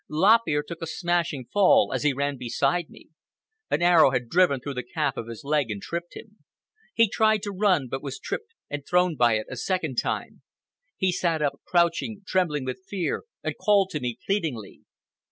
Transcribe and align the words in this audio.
Lop 0.09 0.41
Ear 0.47 0.63
took 0.67 0.81
a 0.81 0.87
smashing 0.87 1.45
fall 1.53 1.91
as 1.93 2.01
he 2.01 2.11
ran 2.11 2.35
beside 2.35 2.89
me. 2.89 3.09
An 3.69 3.83
arrow 3.83 4.09
had 4.09 4.29
driven 4.29 4.59
through 4.59 4.73
the 4.73 4.81
calf 4.83 5.15
of 5.15 5.27
his 5.27 5.43
leg 5.43 5.69
and 5.69 5.79
tripped 5.79 6.15
him. 6.15 6.39
He 6.95 7.07
tried 7.07 7.43
to 7.43 7.51
run, 7.51 7.87
but 7.87 8.01
was 8.01 8.17
tripped 8.17 8.55
and 8.67 8.83
thrown 8.83 9.15
by 9.15 9.35
it 9.37 9.45
a 9.47 9.55
second 9.55 9.97
time. 9.97 10.41
He 10.97 11.11
sat 11.11 11.43
up, 11.43 11.61
crouching, 11.67 12.23
trembling 12.25 12.65
with 12.65 12.83
fear, 12.87 13.25
and 13.43 13.53
called 13.59 13.89
to 13.91 13.99
me 13.99 14.17
pleadingly. 14.25 14.81